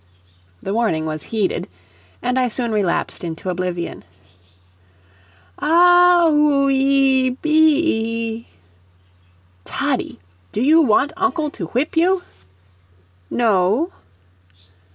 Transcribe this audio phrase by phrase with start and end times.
[0.63, 1.67] The warning was heeded,
[2.23, 4.03] and I soon relapsed into oblivion.
[5.59, 8.47] "Ah h h h oo oo ee ee ee BE ee."
[9.63, 10.19] "Toddie,
[10.51, 12.23] do you want uncle to whip you?"
[13.29, 13.91] "No."